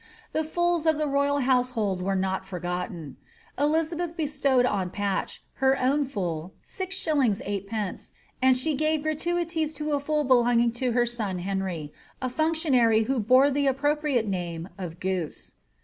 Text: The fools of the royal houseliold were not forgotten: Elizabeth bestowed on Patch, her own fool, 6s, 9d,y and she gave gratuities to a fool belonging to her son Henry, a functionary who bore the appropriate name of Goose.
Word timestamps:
The 0.33 0.43
fools 0.43 0.87
of 0.87 0.97
the 0.97 1.05
royal 1.05 1.41
houseliold 1.41 2.01
were 2.01 2.15
not 2.15 2.43
forgotten: 2.43 3.17
Elizabeth 3.55 4.17
bestowed 4.17 4.65
on 4.65 4.89
Patch, 4.89 5.43
her 5.57 5.79
own 5.79 6.05
fool, 6.05 6.55
6s, 6.65 7.05
9d,y 7.37 7.99
and 8.41 8.57
she 8.57 8.73
gave 8.73 9.03
gratuities 9.03 9.71
to 9.73 9.91
a 9.91 9.99
fool 9.99 10.23
belonging 10.23 10.71
to 10.71 10.93
her 10.93 11.05
son 11.05 11.37
Henry, 11.37 11.93
a 12.19 12.29
functionary 12.29 13.03
who 13.03 13.19
bore 13.19 13.51
the 13.51 13.67
appropriate 13.67 14.27
name 14.27 14.69
of 14.75 14.99
Goose. 14.99 15.53